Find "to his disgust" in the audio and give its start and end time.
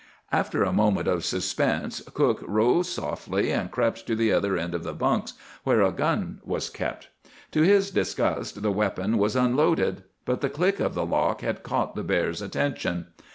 7.51-8.63